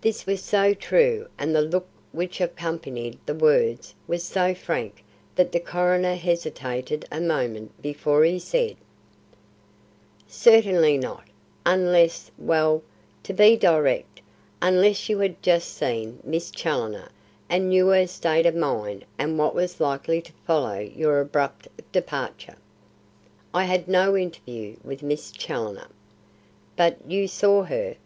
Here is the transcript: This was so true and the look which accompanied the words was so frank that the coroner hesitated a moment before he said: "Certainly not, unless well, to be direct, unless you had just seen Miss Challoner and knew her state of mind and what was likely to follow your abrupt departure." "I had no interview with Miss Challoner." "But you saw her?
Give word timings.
This 0.00 0.26
was 0.26 0.44
so 0.44 0.74
true 0.74 1.26
and 1.40 1.52
the 1.52 1.60
look 1.60 1.88
which 2.12 2.40
accompanied 2.40 3.18
the 3.26 3.34
words 3.34 3.96
was 4.06 4.22
so 4.22 4.54
frank 4.54 5.02
that 5.34 5.50
the 5.50 5.58
coroner 5.58 6.14
hesitated 6.14 7.04
a 7.10 7.20
moment 7.20 7.72
before 7.82 8.22
he 8.22 8.38
said: 8.38 8.76
"Certainly 10.28 10.98
not, 10.98 11.24
unless 11.64 12.30
well, 12.38 12.84
to 13.24 13.32
be 13.32 13.56
direct, 13.56 14.20
unless 14.62 15.08
you 15.08 15.18
had 15.18 15.42
just 15.42 15.74
seen 15.74 16.20
Miss 16.22 16.52
Challoner 16.52 17.08
and 17.48 17.68
knew 17.68 17.88
her 17.88 18.06
state 18.06 18.46
of 18.46 18.54
mind 18.54 19.04
and 19.18 19.36
what 19.36 19.52
was 19.52 19.80
likely 19.80 20.22
to 20.22 20.32
follow 20.46 20.78
your 20.78 21.20
abrupt 21.20 21.66
departure." 21.90 22.58
"I 23.52 23.64
had 23.64 23.88
no 23.88 24.16
interview 24.16 24.76
with 24.84 25.02
Miss 25.02 25.32
Challoner." 25.32 25.88
"But 26.76 26.98
you 27.10 27.26
saw 27.26 27.64
her? 27.64 27.96